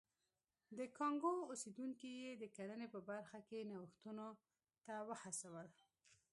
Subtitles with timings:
[0.77, 4.27] د کانګو اوسېدونکي یې د کرنې په برخه کې نوښتونو
[4.85, 5.67] ته وهڅول.